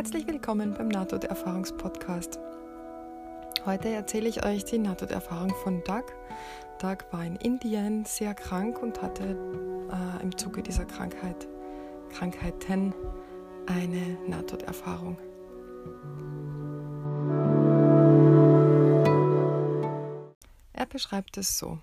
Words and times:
Herzlich 0.00 0.26
willkommen 0.26 0.72
beim 0.72 0.88
Nahtoderfahrungspodcast. 0.88 2.38
Heute 3.66 3.90
erzähle 3.90 4.30
ich 4.30 4.42
euch 4.46 4.64
die 4.64 4.78
Nahtoderfahrung 4.78 5.54
von 5.56 5.84
Doug. 5.84 6.04
Doug 6.78 7.04
war 7.10 7.22
in 7.22 7.36
Indien 7.36 8.06
sehr 8.06 8.32
krank 8.32 8.82
und 8.82 9.02
hatte 9.02 9.36
äh, 9.92 10.22
im 10.22 10.38
Zuge 10.38 10.62
dieser 10.62 10.86
Krankheit, 10.86 11.46
Krankheiten, 12.08 12.94
eine 13.66 14.16
Nahtoderfahrung. 14.26 15.18
Er 20.72 20.86
beschreibt 20.86 21.36
es 21.36 21.58
so. 21.58 21.78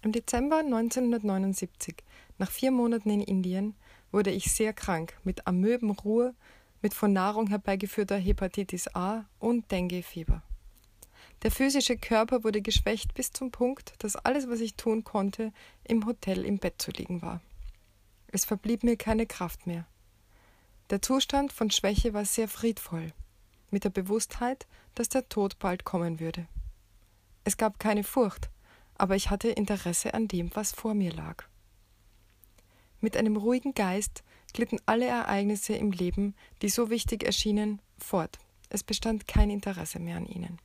Im 0.00 0.12
Dezember 0.12 0.60
1979, 0.60 1.96
nach 2.38 2.50
vier 2.50 2.70
Monaten 2.70 3.10
in 3.10 3.20
Indien, 3.20 3.74
wurde 4.10 4.30
ich 4.30 4.54
sehr 4.54 4.72
krank 4.72 5.18
mit 5.22 5.46
Amöbenruhe, 5.46 6.34
mit 6.82 6.94
von 6.94 7.12
Nahrung 7.12 7.48
herbeigeführter 7.48 8.16
Hepatitis 8.16 8.94
A 8.94 9.24
und 9.38 9.70
Dengue-Fieber. 9.70 10.42
Der 11.42 11.50
physische 11.50 11.96
Körper 11.96 12.42
wurde 12.42 12.62
geschwächt 12.62 13.14
bis 13.14 13.32
zum 13.32 13.50
Punkt, 13.50 13.94
dass 13.98 14.16
alles, 14.16 14.48
was 14.48 14.60
ich 14.60 14.74
tun 14.74 15.04
konnte, 15.04 15.52
im 15.84 16.04
Hotel 16.06 16.44
im 16.44 16.58
Bett 16.58 16.80
zu 16.82 16.90
liegen 16.90 17.22
war. 17.22 17.40
Es 18.28 18.44
verblieb 18.44 18.82
mir 18.82 18.96
keine 18.96 19.26
Kraft 19.26 19.66
mehr. 19.66 19.86
Der 20.90 21.00
Zustand 21.00 21.52
von 21.52 21.70
Schwäche 21.70 22.12
war 22.12 22.24
sehr 22.24 22.48
friedvoll, 22.48 23.12
mit 23.70 23.84
der 23.84 23.90
Bewusstheit, 23.90 24.66
dass 24.94 25.08
der 25.08 25.28
Tod 25.28 25.58
bald 25.58 25.84
kommen 25.84 26.18
würde. 26.18 26.48
Es 27.44 27.56
gab 27.56 27.78
keine 27.78 28.04
Furcht, 28.04 28.50
aber 28.94 29.14
ich 29.14 29.30
hatte 29.30 29.48
Interesse 29.48 30.14
an 30.14 30.28
dem, 30.28 30.50
was 30.54 30.72
vor 30.72 30.94
mir 30.94 31.12
lag. 31.12 31.44
Mit 33.00 33.16
einem 33.16 33.36
ruhigen 33.36 33.74
Geist 33.74 34.24
glitten 34.52 34.80
alle 34.86 35.06
Ereignisse 35.06 35.74
im 35.74 35.92
Leben, 35.92 36.34
die 36.62 36.68
so 36.68 36.90
wichtig 36.90 37.24
erschienen, 37.24 37.80
fort. 37.98 38.38
Es 38.70 38.82
bestand 38.82 39.26
kein 39.26 39.50
Interesse 39.50 39.98
mehr 39.98 40.16
an 40.16 40.26
ihnen. 40.26 40.58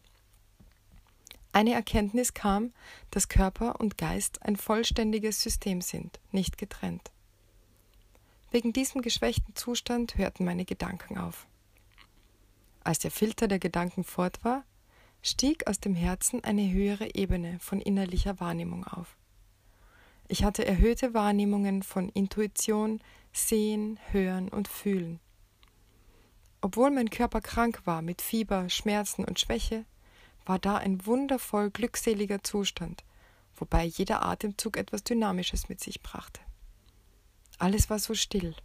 Eine 1.52 1.74
Erkenntnis 1.74 2.34
kam, 2.34 2.74
dass 3.12 3.30
Körper 3.30 3.80
und 3.80 3.98
Geist 3.98 4.42
ein 4.42 4.56
vollständiges 4.56 5.42
System 5.42 5.82
sind, 5.82 6.20
nicht 6.32 6.58
getrennt. 6.58 7.12
Wegen 8.50 8.74
diesem 8.74 9.02
geschwächten 9.02 9.56
Zustand 9.56 10.18
hörten 10.18 10.46
meine 10.46 10.66
Gedanken 10.66 11.18
auf. 11.18 11.48
Als 12.84 13.00
der 13.00 13.12
Filter 13.12 13.48
der 13.48 13.60
Gedanken 13.60 14.04
fort 14.04 14.44
war, 14.44 14.64
stieg 15.22 15.68
aus 15.68 15.80
dem 15.80 15.96
Herzen 15.96 16.44
eine 16.44 16.70
höhere 16.70 17.16
Ebene 17.16 17.58
von 17.60 17.80
innerlicher 17.80 18.40
Wahrnehmung 18.40 18.86
auf. 18.86 19.16
Ich 20.28 20.44
hatte 20.44 20.66
erhöhte 20.66 21.14
Wahrnehmungen 21.14 21.84
von 21.84 22.10
Intuition, 22.10 23.00
Sehen, 23.34 24.00
Hören 24.12 24.48
und 24.50 24.68
Fühlen. 24.68 25.20
Obwohl 26.62 26.92
mein 26.92 27.10
Körper 27.10 27.42
krank 27.42 27.82
war 27.86 28.02
mit 28.02 28.22
Fieber, 28.22 28.70
Schmerzen 28.70 29.26
und 29.26 29.40
Schwäche, 29.40 29.86
war 30.46 30.60
da 30.60 30.78
ein 30.78 31.06
wundervoll 31.06 31.72
glückseliger 31.72 32.44
Zustand, 32.44 33.04
wobei 33.56 33.84
jeder 33.84 34.24
Atemzug 34.24 34.78
etwas 34.78 35.04
Dynamisches 35.04 35.68
mit 35.68 35.82
sich 35.82 36.02
brachte. 36.02 36.42
Alles 37.58 37.90
war 37.90 38.00
so 38.00 38.14
still. 38.14 38.56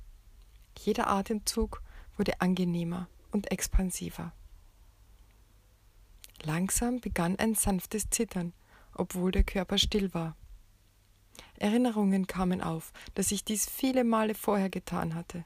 Jeder 0.79 1.09
Atemzug 1.09 1.83
wurde 2.17 2.41
angenehmer 2.41 3.09
und 3.33 3.51
expansiver. 3.51 4.33
Langsam 6.43 7.01
begann 7.01 7.37
ein 7.37 7.55
sanftes 7.55 8.11
Zittern, 8.11 8.53
obwohl 8.95 9.33
der 9.33 9.45
Körper 9.45 9.79
still 9.79 10.13
war. 10.15 10.37
Erinnerungen 11.59 12.27
kamen 12.27 12.61
auf, 12.63 12.93
dass 13.15 13.33
ich 13.33 13.45
dies 13.45 13.69
viele 13.69 14.05
Male 14.05 14.35
vorher 14.35 14.71
getan 14.71 15.15
hatte. 15.15 15.45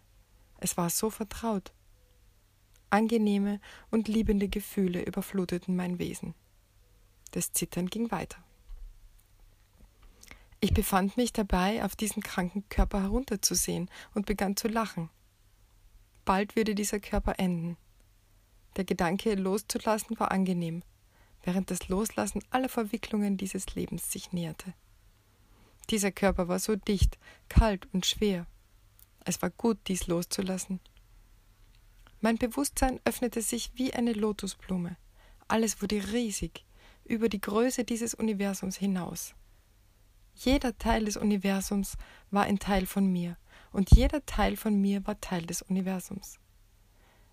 Es 0.58 0.76
war 0.76 0.90
so 0.90 1.10
vertraut. 1.10 1.72
Angenehme 2.90 3.60
und 3.90 4.08
liebende 4.08 4.48
Gefühle 4.48 5.02
überfluteten 5.02 5.74
mein 5.74 5.98
Wesen. 5.98 6.34
Das 7.32 7.52
Zittern 7.52 7.86
ging 7.86 8.10
weiter. 8.10 8.38
Ich 10.60 10.74
befand 10.74 11.16
mich 11.16 11.32
dabei, 11.32 11.84
auf 11.84 11.96
diesen 11.96 12.22
kranken 12.22 12.68
Körper 12.68 13.02
herunterzusehen 13.02 13.90
und 14.14 14.26
begann 14.26 14.56
zu 14.56 14.68
lachen. 14.68 15.10
Bald 16.24 16.54
würde 16.54 16.76
dieser 16.76 17.00
Körper 17.00 17.38
enden. 17.38 17.76
Der 18.76 18.84
Gedanke, 18.84 19.34
loszulassen, 19.34 20.20
war 20.20 20.30
angenehm, 20.30 20.82
während 21.42 21.70
das 21.70 21.88
Loslassen 21.88 22.44
aller 22.50 22.68
Verwicklungen 22.68 23.36
dieses 23.36 23.74
Lebens 23.74 24.12
sich 24.12 24.32
näherte. 24.32 24.72
Dieser 25.90 26.12
Körper 26.12 26.48
war 26.48 26.58
so 26.58 26.76
dicht, 26.76 27.18
kalt 27.48 27.86
und 27.92 28.06
schwer. 28.06 28.46
Es 29.24 29.42
war 29.42 29.50
gut, 29.50 29.78
dies 29.88 30.06
loszulassen. 30.06 30.80
Mein 32.20 32.36
Bewusstsein 32.36 33.00
öffnete 33.04 33.42
sich 33.42 33.72
wie 33.74 33.92
eine 33.92 34.12
Lotusblume. 34.12 34.96
Alles 35.48 35.82
wurde 35.82 36.12
riesig, 36.12 36.64
über 37.04 37.28
die 37.28 37.40
Größe 37.40 37.84
dieses 37.84 38.14
Universums 38.14 38.76
hinaus. 38.76 39.34
Jeder 40.34 40.78
Teil 40.78 41.04
des 41.04 41.16
Universums 41.16 41.96
war 42.30 42.44
ein 42.44 42.58
Teil 42.58 42.86
von 42.86 43.06
mir, 43.06 43.36
und 43.72 43.94
jeder 43.94 44.24
Teil 44.24 44.56
von 44.56 44.80
mir 44.80 45.06
war 45.06 45.20
Teil 45.20 45.44
des 45.44 45.62
Universums. 45.62 46.38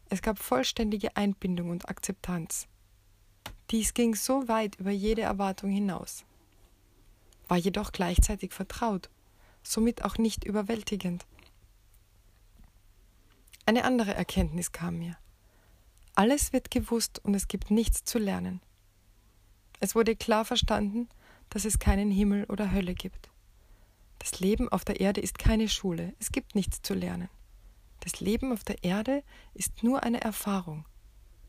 Es 0.09 0.21
gab 0.21 0.39
vollständige 0.39 1.16
Einbindung 1.16 1.69
und 1.69 1.87
Akzeptanz. 1.87 2.67
Dies 3.69 3.93
ging 3.93 4.16
so 4.16 4.47
weit 4.47 4.75
über 4.79 4.91
jede 4.91 5.21
Erwartung 5.21 5.69
hinaus 5.69 6.25
war 7.49 7.57
jedoch 7.57 7.91
gleichzeitig 7.91 8.53
vertraut, 8.53 9.09
somit 9.63 10.05
auch 10.05 10.17
nicht 10.17 10.45
überwältigend. 10.45 11.25
Eine 13.65 13.83
andere 13.83 14.13
Erkenntnis 14.13 14.71
kam 14.71 14.99
mir. 14.99 15.17
Alles 16.15 16.53
wird 16.53 16.71
gewusst 16.71 17.19
und 17.19 17.35
es 17.35 17.47
gibt 17.47 17.71
nichts 17.71 18.03
zu 18.03 18.17
lernen. 18.17 18.61
Es 19.79 19.95
wurde 19.95 20.15
klar 20.15 20.45
verstanden, 20.45 21.07
dass 21.49 21.65
es 21.65 21.79
keinen 21.79 22.11
Himmel 22.11 22.45
oder 22.45 22.71
Hölle 22.71 22.93
gibt. 22.93 23.29
Das 24.19 24.39
Leben 24.39 24.69
auf 24.69 24.85
der 24.85 24.99
Erde 24.99 25.21
ist 25.21 25.39
keine 25.39 25.69
Schule, 25.69 26.13
es 26.19 26.31
gibt 26.31 26.55
nichts 26.55 26.81
zu 26.81 26.93
lernen. 26.93 27.29
Das 28.01 28.19
Leben 28.19 28.51
auf 28.51 28.63
der 28.63 28.83
Erde 28.83 29.23
ist 29.53 29.83
nur 29.83 30.03
eine 30.03 30.21
Erfahrung, 30.21 30.85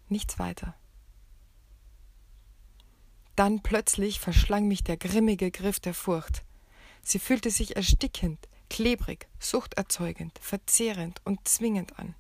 nichts 0.08 0.38
weiter. 0.38 0.74
Dann 3.40 3.62
plötzlich 3.62 4.20
verschlang 4.20 4.68
mich 4.68 4.84
der 4.84 4.98
grimmige 4.98 5.50
Griff 5.50 5.80
der 5.80 5.94
Furcht. 5.94 6.44
Sie 7.00 7.18
fühlte 7.18 7.50
sich 7.50 7.74
erstickend, 7.74 8.38
klebrig, 8.68 9.28
suchterzeugend, 9.38 10.38
verzehrend 10.42 11.22
und 11.24 11.48
zwingend 11.48 11.98
an. 11.98 12.14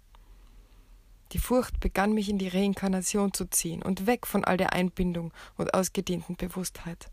Die 1.32 1.38
Furcht 1.38 1.78
begann 1.78 2.14
mich 2.14 2.30
in 2.30 2.38
die 2.38 2.48
Reinkarnation 2.48 3.34
zu 3.34 3.44
ziehen 3.44 3.82
und 3.82 4.06
weg 4.06 4.26
von 4.26 4.46
all 4.46 4.56
der 4.56 4.72
Einbindung 4.72 5.30
und 5.58 5.74
ausgedehnten 5.74 6.36
Bewusstheit. 6.36 7.10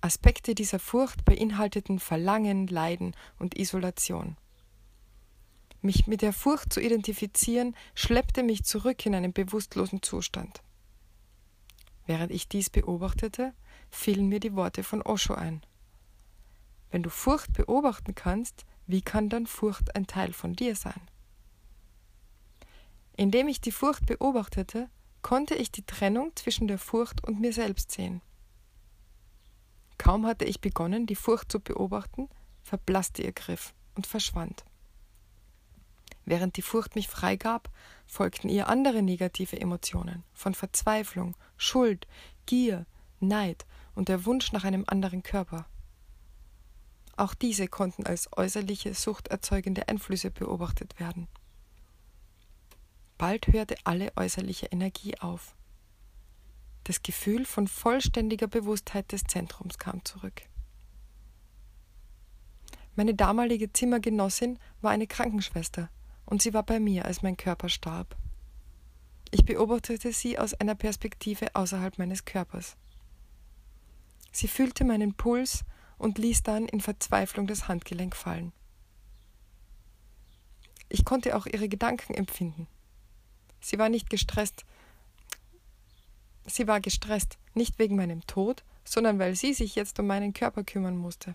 Aspekte 0.00 0.54
dieser 0.54 0.78
Furcht 0.78 1.26
beinhalteten 1.26 1.98
Verlangen, 1.98 2.68
Leiden 2.68 3.14
und 3.38 3.58
Isolation. 3.58 4.38
Mich 5.82 6.06
mit 6.06 6.22
der 6.22 6.32
Furcht 6.32 6.72
zu 6.72 6.80
identifizieren, 6.80 7.76
schleppte 7.94 8.42
mich 8.42 8.64
zurück 8.64 9.04
in 9.04 9.14
einen 9.14 9.34
bewusstlosen 9.34 10.00
Zustand. 10.00 10.62
Während 12.10 12.32
ich 12.32 12.48
dies 12.48 12.70
beobachtete, 12.70 13.54
fielen 13.88 14.28
mir 14.28 14.40
die 14.40 14.56
Worte 14.56 14.82
von 14.82 15.00
Osho 15.00 15.34
ein. 15.34 15.64
Wenn 16.90 17.04
du 17.04 17.08
Furcht 17.08 17.52
beobachten 17.52 18.16
kannst, 18.16 18.66
wie 18.88 19.00
kann 19.00 19.28
dann 19.28 19.46
Furcht 19.46 19.94
ein 19.94 20.08
Teil 20.08 20.32
von 20.32 20.54
dir 20.54 20.74
sein? 20.74 21.00
Indem 23.16 23.46
ich 23.46 23.60
die 23.60 23.70
Furcht 23.70 24.06
beobachtete, 24.06 24.90
konnte 25.22 25.54
ich 25.54 25.70
die 25.70 25.86
Trennung 25.86 26.32
zwischen 26.34 26.66
der 26.66 26.78
Furcht 26.78 27.22
und 27.24 27.38
mir 27.38 27.52
selbst 27.52 27.92
sehen. 27.92 28.22
Kaum 29.96 30.26
hatte 30.26 30.46
ich 30.46 30.60
begonnen, 30.60 31.06
die 31.06 31.14
Furcht 31.14 31.52
zu 31.52 31.60
beobachten, 31.60 32.28
verblasste 32.64 33.22
ihr 33.22 33.32
Griff 33.32 33.72
und 33.94 34.08
verschwand. 34.08 34.64
Während 36.30 36.56
die 36.56 36.62
Furcht 36.62 36.94
mich 36.94 37.08
freigab, 37.08 37.68
folgten 38.06 38.48
ihr 38.48 38.68
andere 38.68 39.02
negative 39.02 39.60
Emotionen 39.60 40.22
von 40.32 40.54
Verzweiflung, 40.54 41.36
Schuld, 41.56 42.06
Gier, 42.46 42.86
Neid 43.18 43.66
und 43.96 44.08
der 44.08 44.24
Wunsch 44.26 44.52
nach 44.52 44.62
einem 44.62 44.84
anderen 44.86 45.24
Körper. 45.24 45.66
Auch 47.16 47.34
diese 47.34 47.66
konnten 47.66 48.06
als 48.06 48.28
äußerliche 48.32 48.94
suchterzeugende 48.94 49.88
Einflüsse 49.88 50.30
beobachtet 50.30 51.00
werden. 51.00 51.26
Bald 53.18 53.48
hörte 53.48 53.74
alle 53.82 54.12
äußerliche 54.14 54.66
Energie 54.66 55.18
auf. 55.18 55.56
Das 56.84 57.02
Gefühl 57.02 57.44
von 57.44 57.66
vollständiger 57.66 58.46
Bewusstheit 58.46 59.10
des 59.10 59.24
Zentrums 59.24 59.78
kam 59.78 60.04
zurück. 60.04 60.42
Meine 62.94 63.14
damalige 63.14 63.72
Zimmergenossin 63.72 64.60
war 64.80 64.92
eine 64.92 65.08
Krankenschwester, 65.08 65.90
und 66.30 66.40
sie 66.40 66.54
war 66.54 66.62
bei 66.62 66.80
mir, 66.80 67.04
als 67.04 67.22
mein 67.22 67.36
Körper 67.36 67.68
starb. 67.68 68.16
Ich 69.32 69.44
beobachtete 69.44 70.12
sie 70.12 70.38
aus 70.38 70.54
einer 70.54 70.74
Perspektive 70.74 71.54
außerhalb 71.54 71.98
meines 71.98 72.24
Körpers. 72.24 72.76
Sie 74.32 74.48
fühlte 74.48 74.84
meinen 74.84 75.14
Puls 75.14 75.64
und 75.98 76.18
ließ 76.18 76.44
dann 76.44 76.66
in 76.66 76.80
Verzweiflung 76.80 77.46
das 77.46 77.68
Handgelenk 77.68 78.16
fallen. 78.16 78.52
Ich 80.88 81.04
konnte 81.04 81.36
auch 81.36 81.46
ihre 81.46 81.68
Gedanken 81.68 82.14
empfinden. 82.14 82.66
Sie 83.60 83.78
war 83.78 83.88
nicht 83.88 84.08
gestresst. 84.08 84.64
Sie 86.46 86.66
war 86.66 86.80
gestresst, 86.80 87.38
nicht 87.54 87.78
wegen 87.78 87.96
meinem 87.96 88.26
Tod, 88.26 88.64
sondern 88.84 89.18
weil 89.18 89.34
sie 89.34 89.52
sich 89.52 89.74
jetzt 89.74 89.98
um 89.98 90.06
meinen 90.06 90.32
Körper 90.32 90.64
kümmern 90.64 90.96
musste. 90.96 91.34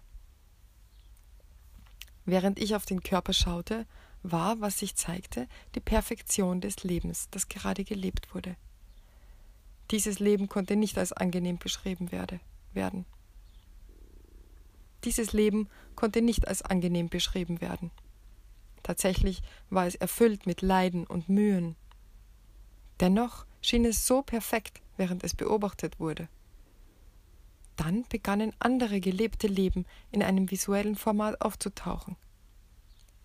Während 2.25 2.59
ich 2.59 2.75
auf 2.75 2.85
den 2.85 3.03
Körper 3.03 3.33
schaute, 3.33 3.85
war, 4.31 4.61
was 4.61 4.79
sich 4.79 4.95
zeigte, 4.95 5.47
die 5.75 5.79
Perfektion 5.79 6.61
des 6.61 6.83
Lebens, 6.83 7.27
das 7.31 7.47
gerade 7.49 7.83
gelebt 7.83 8.33
wurde. 8.33 8.55
Dieses 9.91 10.19
Leben 10.19 10.49
konnte 10.49 10.75
nicht 10.75 10.97
als 10.97 11.13
angenehm 11.13 11.57
beschrieben 11.57 12.11
werde, 12.11 12.39
werden. 12.73 13.05
Dieses 15.03 15.33
Leben 15.33 15.69
konnte 15.95 16.21
nicht 16.21 16.47
als 16.47 16.63
angenehm 16.63 17.09
beschrieben 17.09 17.61
werden. 17.61 17.91
Tatsächlich 18.81 19.41
war 19.69 19.85
es 19.85 19.95
erfüllt 19.95 20.45
mit 20.47 20.61
Leiden 20.61 21.05
und 21.05 21.29
Mühen. 21.29 21.75
Dennoch 22.99 23.45
schien 23.61 23.85
es 23.85 24.07
so 24.07 24.21
perfekt, 24.21 24.81
während 24.97 25.23
es 25.23 25.35
beobachtet 25.35 25.99
wurde. 25.99 26.27
Dann 27.75 28.05
begannen 28.09 28.53
andere 28.59 28.99
gelebte 28.99 29.47
Leben 29.47 29.85
in 30.11 30.23
einem 30.23 30.49
visuellen 30.49 30.95
Format 30.95 31.41
aufzutauchen. 31.41 32.15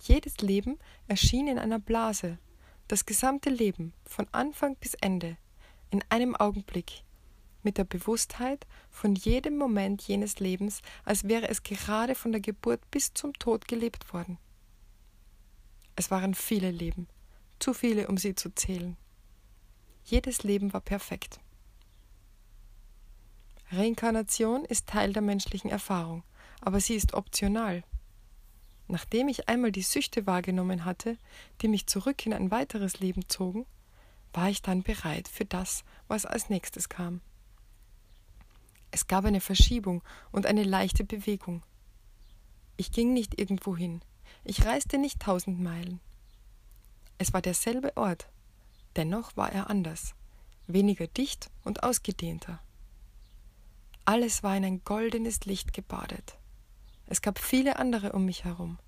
Jedes 0.01 0.39
Leben 0.39 0.79
erschien 1.09 1.47
in 1.47 1.59
einer 1.59 1.79
Blase, 1.79 2.39
das 2.89 3.05
gesamte 3.05 3.51
Leben 3.51 3.93
von 4.05 4.27
Anfang 4.33 4.77
bis 4.77 4.95
Ende, 4.95 5.37
in 5.91 6.03
einem 6.09 6.35
Augenblick, 6.35 7.05
mit 7.63 7.77
der 7.77 7.85
Bewusstheit 7.85 8.67
von 8.89 9.15
jedem 9.15 9.59
Moment 9.59 10.03
jenes 10.03 10.41
Lebens, 10.41 10.81
als 11.05 11.29
wäre 11.29 11.49
es 11.49 11.63
gerade 11.63 12.15
von 12.15 12.33
der 12.33 12.41
Geburt 12.41 12.81
bis 12.91 13.13
zum 13.13 13.35
Tod 13.35 13.69
gelebt 13.69 14.13
worden. 14.15 14.39
Es 15.97 16.11
waren 16.11 16.35
viele 16.35 16.71
Leben, 16.71 17.07
zu 17.59 17.75
viele, 17.75 18.09
um 18.09 18.17
sie 18.17 18.35
zu 18.35 18.55
zählen. 18.55 18.97
Jedes 20.05 20.43
Leben 20.43 20.73
war 20.73 20.81
perfekt. 20.81 21.41
Reinkarnation 23.71 24.65
ist 24.65 24.87
Teil 24.87 25.13
der 25.13 25.23
menschlichen 25.23 25.71
Erfahrung, 25.71 26.25
aber 26.63 26.81
sie 26.81 26.95
ist 26.95 27.13
optional. 27.13 27.85
Nachdem 28.91 29.29
ich 29.29 29.49
einmal 29.49 29.71
die 29.71 29.83
Süchte 29.83 30.27
wahrgenommen 30.27 30.85
hatte, 30.85 31.17
die 31.63 31.69
mich 31.69 31.87
zurück 31.87 32.27
in 32.27 32.33
ein 32.33 32.51
weiteres 32.51 32.99
Leben 32.99 33.29
zogen, 33.29 33.65
war 34.33 34.51
ich 34.51 34.63
dann 34.63 34.83
bereit 34.83 35.29
für 35.29 35.45
das, 35.45 35.85
was 36.09 36.27
als 36.27 36.51
nächstes 36.51 36.89
kam. 36.89 37.21
Es 38.91 39.07
gab 39.07 39.25
eine 39.25 39.41
Verschiebung 39.41 40.03
und 40.33 40.45
eine 40.45 40.65
leichte 40.65 41.05
Bewegung. 41.05 41.63
Ich 42.77 42.91
ging 42.91 43.13
nicht 43.13 43.39
irgendwo 43.39 43.77
hin. 43.77 44.03
Ich 44.43 44.67
reiste 44.67 44.99
nicht 44.99 45.21
tausend 45.21 45.61
Meilen. 45.61 46.01
Es 47.19 47.33
war 47.33 47.43
derselbe 47.43 47.97
Ort. 47.97 48.29
Dennoch 48.97 49.37
war 49.37 49.53
er 49.53 49.71
anders, 49.71 50.17
weniger 50.67 51.07
dicht 51.07 51.49
und 51.63 51.85
ausgedehnter. 51.85 52.59
Alles 54.05 54.43
war 54.43 54.57
in 54.57 54.65
ein 54.65 54.83
goldenes 54.83 55.45
Licht 55.45 55.75
gebadet. 55.75 56.40
Es 57.11 57.23
gab 57.23 57.41
viele 57.41 57.77
andere 57.81 58.13
um 58.13 58.25
mich 58.25 58.45
herum. 58.45 58.79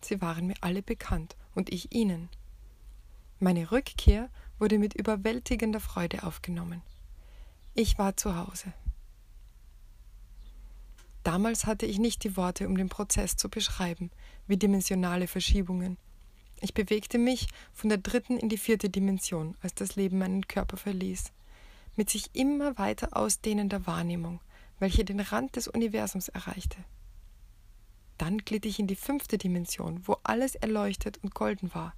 Sie 0.00 0.22
waren 0.22 0.46
mir 0.46 0.54
alle 0.62 0.80
bekannt 0.80 1.36
und 1.54 1.70
ich 1.70 1.92
ihnen. 1.92 2.30
Meine 3.38 3.70
Rückkehr 3.70 4.30
wurde 4.58 4.78
mit 4.78 4.94
überwältigender 4.94 5.78
Freude 5.78 6.22
aufgenommen. 6.22 6.80
Ich 7.74 7.98
war 7.98 8.16
zu 8.16 8.34
Hause. 8.34 8.72
Damals 11.22 11.66
hatte 11.66 11.84
ich 11.84 11.98
nicht 11.98 12.24
die 12.24 12.34
Worte, 12.38 12.66
um 12.66 12.78
den 12.78 12.88
Prozess 12.88 13.36
zu 13.36 13.50
beschreiben, 13.50 14.10
wie 14.46 14.56
dimensionale 14.56 15.26
Verschiebungen. 15.26 15.98
Ich 16.62 16.72
bewegte 16.72 17.18
mich 17.18 17.46
von 17.74 17.90
der 17.90 17.98
dritten 17.98 18.38
in 18.38 18.48
die 18.48 18.56
vierte 18.56 18.88
Dimension, 18.88 19.54
als 19.60 19.74
das 19.74 19.96
Leben 19.96 20.16
meinen 20.16 20.48
Körper 20.48 20.78
verließ, 20.78 21.24
mit 21.94 22.08
sich 22.08 22.34
immer 22.34 22.78
weiter 22.78 23.14
ausdehnender 23.14 23.86
Wahrnehmung, 23.86 24.40
welche 24.78 25.04
den 25.04 25.20
Rand 25.20 25.56
des 25.56 25.68
Universums 25.68 26.28
erreichte. 26.28 26.78
Dann 28.20 28.36
glitt 28.36 28.66
ich 28.66 28.78
in 28.78 28.86
die 28.86 28.96
fünfte 28.96 29.38
Dimension, 29.38 30.06
wo 30.06 30.18
alles 30.24 30.54
erleuchtet 30.54 31.18
und 31.22 31.34
golden 31.34 31.74
war. 31.74 31.94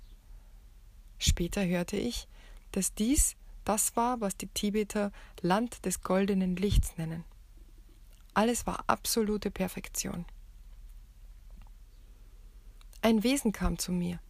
Später 1.19 1.67
hörte 1.67 1.97
ich, 1.97 2.29
dass 2.71 2.95
dies 2.95 3.35
das 3.65 3.97
war, 3.97 4.21
was 4.21 4.37
die 4.37 4.47
Tibeter 4.47 5.11
Land 5.41 5.85
des 5.85 6.03
goldenen 6.03 6.55
Lichts 6.55 6.97
nennen. 6.97 7.25
Alles 8.35 8.69
war 8.69 8.85
absolute 8.87 9.51
Perfektion. 9.51 10.25
Ein 13.01 13.25
Wesen 13.25 13.51
kam 13.51 13.81
zu 13.81 13.91
mir 13.91 14.21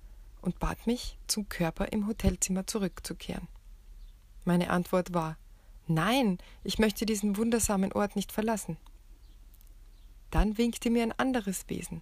und 0.40 0.58
bat 0.60 0.86
mich, 0.86 1.18
zum 1.26 1.50
Körper 1.50 1.92
im 1.92 2.06
Hotelzimmer 2.06 2.66
zurückzukehren. 2.66 3.48
Meine 4.46 4.70
Antwort 4.70 5.12
war 5.12 5.36
Nein, 5.88 6.38
ich 6.64 6.78
möchte 6.78 7.04
diesen 7.04 7.36
wundersamen 7.36 7.92
Ort 7.92 8.16
nicht 8.16 8.32
verlassen. 8.32 8.78
Dann 10.32 10.56
winkte 10.56 10.88
mir 10.88 11.02
ein 11.02 11.12
anderes 11.12 11.68
Wesen, 11.68 12.00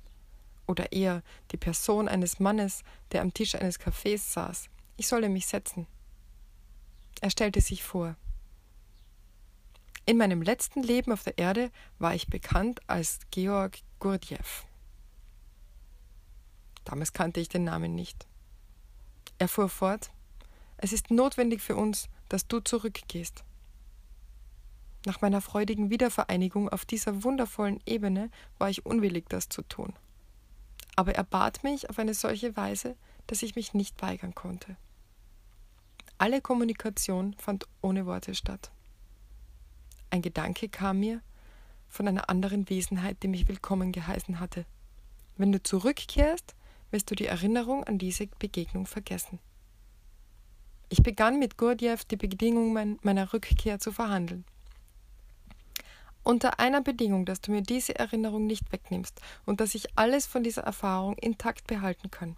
oder 0.69 0.93
eher 0.93 1.23
die 1.51 1.57
Person 1.57 2.09
eines 2.09 2.39
Mannes, 2.39 2.85
der 3.11 3.23
am 3.23 3.35
Tisch 3.35 3.57
eines 3.57 3.81
Cafés 3.81 4.19
saß. 4.33 4.71
Ich 4.97 5.09
solle 5.09 5.29
mich 5.29 5.49
setzen. 5.49 5.89
Er 7.21 7.31
stellte 7.31 7.61
sich 7.61 7.83
vor. 7.83 8.15
In 10.07 10.17
meinem 10.17 10.43
letzten 10.43 10.85
Leben 10.85 11.13
auf 11.13 11.25
der 11.25 11.39
Erde 11.39 11.73
war 11.99 12.15
ich 12.15 12.29
bekannt 12.29 12.81
als 12.87 13.19
Georg 13.33 13.79
Gurdjieff. 13.99 14.65
Damals 16.85 17.13
kannte 17.13 17.41
ich 17.41 17.49
den 17.49 17.65
Namen 17.65 17.97
nicht. 17.97 18.29
Er 19.39 19.49
fuhr 19.49 19.69
fort: 19.69 20.13
Es 20.77 20.93
ist 20.93 21.11
notwendig 21.11 21.63
für 21.63 21.75
uns, 21.75 22.09
dass 22.29 22.47
du 22.47 22.61
zurückgehst. 22.61 23.43
Nach 25.07 25.21
meiner 25.21 25.41
freudigen 25.41 25.91
Wiedervereinigung 25.91 26.69
auf 26.69 26.85
dieser 26.85 27.25
wundervollen 27.25 27.81
Ebene 27.87 28.31
war 28.59 28.69
ich 28.69 28.85
unwillig, 28.85 29.29
das 29.29 29.49
zu 29.49 29.63
tun. 29.63 29.95
Aber 30.97 31.15
er 31.15 31.25
bat 31.25 31.65
mich 31.65 31.89
auf 31.89 31.99
eine 31.99 32.15
solche 32.15 32.57
Weise, 32.57 32.97
dass 33.27 33.43
ich 33.43 33.57
mich 33.57 33.73
nicht 33.73 34.03
weigern 34.03 34.35
konnte. 34.35 34.77
Alle 36.19 36.43
Kommunikation 36.43 37.35
fand 37.39 37.67
ohne 37.81 38.05
Worte 38.05 38.35
statt. 38.35 38.71
Ein 40.11 40.21
Gedanke 40.21 40.69
kam 40.69 41.01
mir 41.01 41.23
von 41.89 42.07
einer 42.07 42.29
anderen 42.29 42.69
Wesenheit, 42.69 43.23
die 43.23 43.29
mich 43.29 43.49
willkommen 43.49 43.93
geheißen 43.93 44.39
hatte. 44.39 44.67
Wenn 45.39 45.53
du 45.53 45.63
zurückkehrst, 45.63 46.55
wirst 46.91 47.11
du 47.11 47.15
die 47.15 47.27
Erinnerung 47.27 47.85
an 47.85 47.99
diese 47.99 48.27
Begegnung 48.27 48.85
vergessen. 48.85 49.39
Ich 50.91 51.03
begann 51.03 51.39
mit 51.39 51.57
Gurdjieff 51.57 52.05
die 52.05 52.17
Bedingungen 52.17 52.99
meiner 53.03 53.33
Rückkehr 53.33 53.79
zu 53.79 53.93
verhandeln. 53.93 54.45
Unter 56.23 56.61
einer 56.61 56.81
Bedingung, 56.81 57.25
dass 57.25 57.41
du 57.41 57.51
mir 57.51 57.63
diese 57.63 57.99
Erinnerung 57.99 58.47
nicht 58.47 58.73
wegnimmst 58.73 59.21
und 59.47 59.61
dass 59.61 59.75
ich 59.75 59.97
alles 59.97 60.27
von 60.27 60.43
dieser 60.43 60.63
Erfahrung 60.63 61.17
intakt 61.17 61.67
behalten 61.67 62.11
kann. 62.11 62.37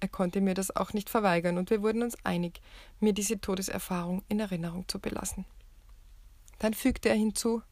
Er 0.00 0.08
konnte 0.08 0.40
mir 0.40 0.54
das 0.54 0.74
auch 0.74 0.92
nicht 0.92 1.08
verweigern 1.08 1.56
und 1.56 1.70
wir 1.70 1.82
wurden 1.82 2.02
uns 2.02 2.16
einig, 2.24 2.60
mir 3.00 3.12
diese 3.12 3.40
Todeserfahrung 3.40 4.22
in 4.28 4.40
Erinnerung 4.40 4.86
zu 4.88 4.98
belassen. 4.98 5.44
Dann 6.58 6.74
fügte 6.74 7.08
er 7.08 7.14
hinzu 7.14 7.62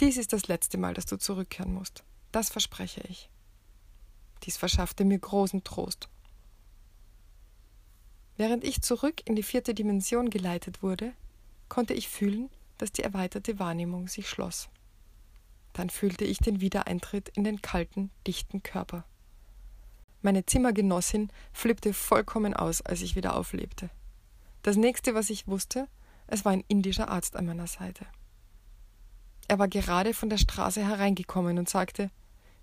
Dies 0.00 0.16
ist 0.16 0.32
das 0.32 0.48
letzte 0.48 0.78
Mal, 0.78 0.94
dass 0.94 1.06
du 1.06 1.18
zurückkehren 1.18 1.74
musst. 1.74 2.04
Das 2.32 2.48
verspreche 2.48 3.02
ich. 3.08 3.28
Dies 4.44 4.56
verschaffte 4.56 5.04
mir 5.04 5.18
großen 5.18 5.62
Trost. 5.62 6.08
Während 8.36 8.64
ich 8.64 8.80
zurück 8.80 9.20
in 9.26 9.36
die 9.36 9.42
vierte 9.42 9.74
Dimension 9.74 10.30
geleitet 10.30 10.82
wurde, 10.82 11.12
konnte 11.68 11.92
ich 11.92 12.08
fühlen, 12.08 12.48
dass 12.80 12.92
die 12.92 13.02
erweiterte 13.02 13.58
Wahrnehmung 13.58 14.08
sich 14.08 14.28
schloss. 14.28 14.68
Dann 15.72 15.90
fühlte 15.90 16.24
ich 16.24 16.38
den 16.38 16.60
Wiedereintritt 16.60 17.28
in 17.30 17.44
den 17.44 17.62
kalten, 17.62 18.10
dichten 18.26 18.62
Körper. 18.62 19.04
Meine 20.22 20.44
Zimmergenossin 20.44 21.30
flippte 21.52 21.92
vollkommen 21.94 22.54
aus, 22.54 22.82
als 22.82 23.02
ich 23.02 23.16
wieder 23.16 23.36
auflebte. 23.36 23.90
Das 24.62 24.76
nächste, 24.76 25.14
was 25.14 25.30
ich 25.30 25.46
wusste, 25.46 25.88
es 26.26 26.44
war 26.44 26.52
ein 26.52 26.64
indischer 26.68 27.08
Arzt 27.08 27.36
an 27.36 27.46
meiner 27.46 27.66
Seite. 27.66 28.06
Er 29.48 29.58
war 29.58 29.68
gerade 29.68 30.14
von 30.14 30.28
der 30.28 30.38
Straße 30.38 30.86
hereingekommen 30.86 31.58
und 31.58 31.68
sagte 31.68 32.10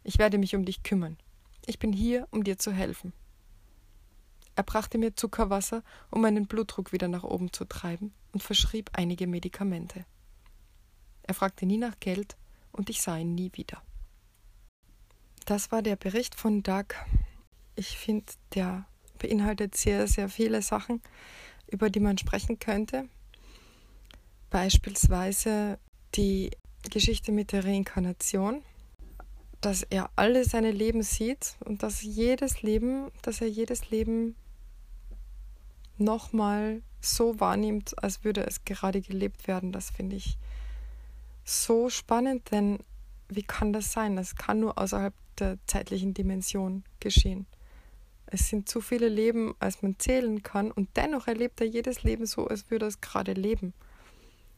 Ich 0.03 0.19
werde 0.19 0.37
mich 0.37 0.55
um 0.55 0.65
dich 0.65 0.83
kümmern. 0.83 1.17
Ich 1.65 1.79
bin 1.79 1.91
hier, 1.91 2.27
um 2.31 2.43
dir 2.43 2.57
zu 2.57 2.71
helfen. 2.71 3.13
Er 4.57 4.63
brachte 4.63 4.97
mir 4.97 5.15
Zuckerwasser, 5.15 5.83
um 6.09 6.21
meinen 6.21 6.47
Blutdruck 6.47 6.91
wieder 6.91 7.07
nach 7.07 7.23
oben 7.23 7.53
zu 7.53 7.63
treiben, 7.63 8.11
und 8.31 8.41
verschrieb 8.41 8.89
einige 8.93 9.27
Medikamente. 9.27 10.03
Er 11.21 11.35
fragte 11.35 11.67
nie 11.67 11.77
nach 11.77 11.99
Geld, 11.99 12.37
und 12.71 12.89
ich 12.89 13.03
sah 13.03 13.17
ihn 13.17 13.35
nie 13.35 13.51
wieder. 13.53 13.83
Das 15.45 15.71
war 15.71 15.83
der 15.83 15.95
Bericht 15.95 16.33
von 16.33 16.63
Doug. 16.63 16.95
Ich 17.75 17.99
finde, 17.99 18.25
der 18.55 18.87
beinhaltet 19.19 19.75
sehr, 19.75 20.07
sehr 20.07 20.27
viele 20.27 20.63
Sachen, 20.63 21.03
über 21.67 21.91
die 21.91 21.99
man 21.99 22.17
sprechen 22.17 22.57
könnte. 22.57 23.07
Beispielsweise 24.49 25.77
die 26.15 26.49
Geschichte 26.89 27.31
mit 27.31 27.51
der 27.51 27.63
Reinkarnation, 27.63 28.63
dass 29.61 29.83
er 29.83 30.09
alle 30.15 30.45
seine 30.45 30.71
Leben 30.71 31.03
sieht 31.03 31.57
und 31.63 31.83
dass 31.83 32.01
jedes 32.01 32.63
Leben, 32.63 33.11
dass 33.21 33.39
er 33.39 33.47
jedes 33.49 33.91
Leben 33.91 34.35
nochmal 35.99 36.81
so 37.01 37.39
wahrnimmt, 37.39 38.01
als 38.03 38.23
würde 38.23 38.45
es 38.45 38.65
gerade 38.65 39.01
gelebt 39.01 39.47
werden. 39.47 39.71
Das 39.71 39.89
finde 39.89 40.15
ich 40.15 40.37
so 41.43 41.89
spannend, 41.89 42.51
denn 42.51 42.79
wie 43.29 43.43
kann 43.43 43.73
das 43.73 43.91
sein? 43.91 44.15
Das 44.15 44.35
kann 44.35 44.59
nur 44.59 44.77
außerhalb 44.77 45.13
der 45.39 45.57
zeitlichen 45.67 46.13
Dimension 46.13 46.83
geschehen. 46.99 47.45
Es 48.25 48.49
sind 48.49 48.67
zu 48.67 48.81
viele 48.81 49.07
Leben, 49.07 49.55
als 49.59 49.81
man 49.81 49.97
zählen 49.99 50.43
kann, 50.43 50.71
und 50.71 50.89
dennoch 50.97 51.27
erlebt 51.27 51.61
er 51.61 51.67
jedes 51.67 52.03
Leben 52.03 52.25
so, 52.25 52.47
als 52.47 52.69
würde 52.69 52.85
es 52.85 52.99
gerade 52.99 53.33
leben. 53.33 53.73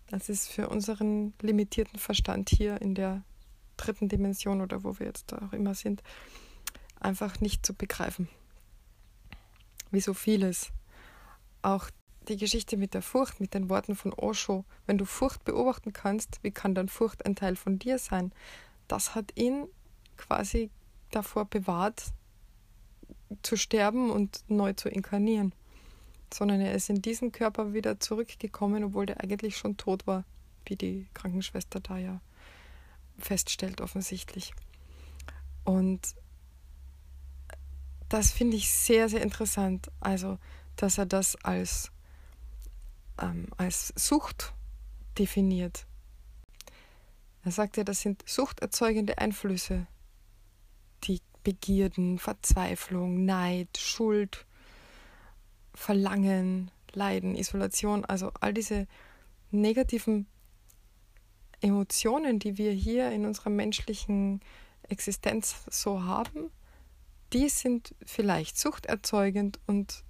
Das 0.10 0.28
ist 0.28 0.50
für 0.50 0.70
unseren 0.70 1.34
limitierten 1.42 2.00
Verstand 2.00 2.50
hier 2.50 2.82
in 2.82 2.96
der 2.96 3.24
dritten 3.78 4.10
Dimension 4.10 4.62
oder 4.62 4.84
wo 4.84 4.98
wir 4.98 5.06
jetzt 5.06 5.34
auch 5.34 5.54
immer 5.54 5.76
sind, 5.76 6.02
einfach 7.00 7.40
nicht 7.42 7.64
zu 7.64 7.76
begreifen. 7.76 8.28
Wie 9.92 10.02
so 10.02 10.16
vieles. 10.16 10.72
Auch 11.62 11.90
die 12.28 12.38
Geschichte 12.38 12.78
mit 12.78 12.94
der 12.94 13.02
Furcht, 13.02 13.40
mit 13.40 13.54
den 13.54 13.70
Worten 13.70 13.96
von 13.96 14.14
Osho, 14.14 14.66
wenn 14.86 14.98
du 14.98 15.06
Furcht 15.06 15.44
beobachten 15.44 15.94
kannst, 15.94 16.40
wie 16.44 16.52
kann 16.52 16.76
dann 16.76 16.90
Furcht 16.90 17.26
ein 17.26 17.36
Teil 17.36 17.56
von 17.56 17.80
dir 17.80 17.98
sein? 17.98 18.32
Das 18.88 19.16
hat 19.16 19.32
ihn 19.36 19.68
quasi 20.18 20.70
davor 21.12 21.46
bewahrt, 21.46 22.14
zu 23.44 23.58
sterben 23.58 24.10
und 24.10 24.44
neu 24.48 24.74
zu 24.74 24.90
inkarnieren. 24.90 25.54
Sondern 26.34 26.62
er 26.62 26.74
ist 26.74 26.90
in 26.90 27.02
diesen 27.02 27.32
Körper 27.32 27.74
wieder 27.74 28.00
zurückgekommen, 28.00 28.84
obwohl 28.84 29.06
der 29.06 29.22
eigentlich 29.22 29.58
schon 29.58 29.78
tot 29.78 30.06
war, 30.06 30.24
wie 30.66 30.76
die 30.76 31.08
Krankenschwester 31.14 31.80
da 31.80 31.98
ja 31.98 32.22
feststellt, 33.18 33.82
offensichtlich. 33.82 34.54
Und 35.64 36.16
das 38.08 38.32
finde 38.32 38.58
ich 38.58 38.72
sehr, 38.72 39.10
sehr 39.10 39.22
interessant. 39.22 39.92
Also, 40.00 40.38
dass 40.82 40.98
er 40.98 41.06
das 41.06 41.36
als, 41.44 41.92
ähm, 43.22 43.48
als 43.58 43.94
Sucht 43.96 44.54
definiert. 45.18 45.86
Er 47.44 47.52
sagt 47.52 47.76
ja, 47.78 47.84
das 47.84 48.02
sind 48.02 48.24
suchterzeugende 48.28 49.18
Einflüsse. 49.18 49.88
Die 51.04 51.22
Begierden, 51.44 52.18
Verzweiflung, 52.18 53.26
Neid, 53.26 53.78
Schuld, 53.78 54.46
Verlangen, 55.74 56.72
Leiden, 56.94 57.36
Isolation, 57.36 58.06
also 58.06 58.32
all 58.40 58.54
diese 58.54 58.88
negativen 59.52 60.28
Emotionen, 61.62 62.40
die 62.40 62.58
wir 62.58 62.72
hier 62.72 63.12
in 63.12 63.26
unserer 63.26 63.50
menschlichen 63.50 64.42
Existenz 64.84 65.56
so 65.70 66.04
haben, 66.04 66.52
die 67.34 67.50
sind 67.50 67.96
vielleicht 68.06 68.58
suchterzeugend 68.58 69.60
und 69.68 70.04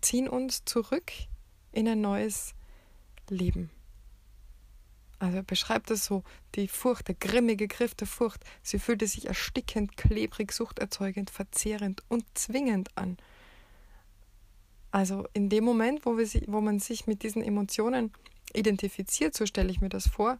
ziehen 0.00 0.28
uns 0.28 0.64
zurück 0.64 1.12
in 1.72 1.88
ein 1.88 2.00
neues 2.00 2.54
Leben. 3.28 3.70
Also 5.18 5.38
er 5.38 5.42
beschreibt 5.42 5.90
es 5.90 6.04
so, 6.04 6.24
die 6.54 6.68
Furcht, 6.68 7.08
der 7.08 7.14
grimmige 7.14 7.68
Griff 7.68 7.94
der 7.94 8.06
Furcht, 8.06 8.44
sie 8.62 8.78
fühlte 8.78 9.06
sich 9.06 9.26
erstickend, 9.26 9.96
klebrig, 9.96 10.52
suchterzeugend, 10.52 11.30
verzehrend 11.30 12.02
und 12.08 12.24
zwingend 12.34 12.90
an. 12.96 13.16
Also 14.90 15.26
in 15.32 15.48
dem 15.48 15.64
Moment, 15.64 16.04
wo, 16.04 16.18
wir, 16.18 16.26
wo 16.46 16.60
man 16.60 16.80
sich 16.80 17.06
mit 17.06 17.22
diesen 17.22 17.42
Emotionen 17.42 18.12
identifiziert, 18.52 19.34
so 19.34 19.46
stelle 19.46 19.70
ich 19.70 19.80
mir 19.80 19.88
das 19.88 20.06
vor, 20.06 20.38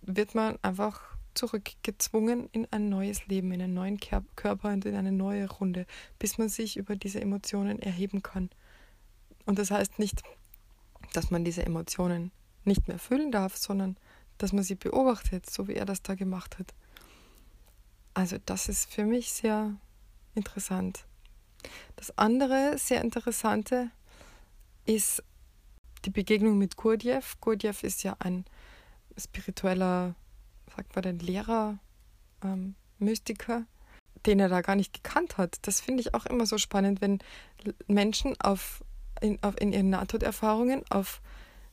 wird 0.00 0.34
man 0.34 0.58
einfach 0.62 1.11
zurückgezwungen 1.34 2.48
in 2.52 2.66
ein 2.70 2.88
neues 2.88 3.26
Leben, 3.26 3.52
in 3.52 3.62
einen 3.62 3.74
neuen 3.74 3.98
Körper 4.00 4.70
und 4.70 4.84
in 4.84 4.94
eine 4.94 5.12
neue 5.12 5.50
Runde, 5.50 5.86
bis 6.18 6.38
man 6.38 6.48
sich 6.48 6.76
über 6.76 6.96
diese 6.96 7.20
Emotionen 7.20 7.80
erheben 7.80 8.22
kann. 8.22 8.50
Und 9.46 9.58
das 9.58 9.70
heißt 9.70 9.98
nicht, 9.98 10.22
dass 11.12 11.30
man 11.30 11.44
diese 11.44 11.64
Emotionen 11.64 12.30
nicht 12.64 12.88
mehr 12.88 12.98
fühlen 12.98 13.32
darf, 13.32 13.56
sondern 13.56 13.96
dass 14.38 14.52
man 14.52 14.62
sie 14.62 14.74
beobachtet, 14.74 15.48
so 15.48 15.68
wie 15.68 15.74
er 15.74 15.84
das 15.84 16.02
da 16.02 16.14
gemacht 16.14 16.58
hat. 16.58 16.74
Also 18.14 18.36
das 18.44 18.68
ist 18.68 18.92
für 18.92 19.04
mich 19.04 19.32
sehr 19.32 19.74
interessant. 20.34 21.06
Das 21.96 22.16
andere 22.18 22.76
sehr 22.76 23.00
interessante 23.00 23.90
ist 24.84 25.22
die 26.04 26.10
Begegnung 26.10 26.58
mit 26.58 26.76
Gurdjieff. 26.76 27.40
Gurdjieff 27.40 27.82
ist 27.84 28.02
ja 28.02 28.16
ein 28.18 28.44
spiritueller, 29.16 30.14
sagt 30.74 30.94
man 30.94 31.02
denn, 31.02 31.18
Lehrer, 31.18 31.78
ähm, 32.42 32.74
Mystiker, 32.98 33.64
den 34.26 34.40
er 34.40 34.48
da 34.48 34.60
gar 34.60 34.76
nicht 34.76 34.92
gekannt 34.94 35.38
hat. 35.38 35.56
Das 35.62 35.80
finde 35.80 36.00
ich 36.00 36.14
auch 36.14 36.26
immer 36.26 36.46
so 36.46 36.58
spannend, 36.58 37.00
wenn 37.00 37.18
Menschen 37.86 38.34
auf, 38.40 38.84
in, 39.20 39.42
auf, 39.42 39.60
in 39.60 39.72
ihren 39.72 39.90
Nahtoderfahrungen 39.90 40.82
auf 40.90 41.20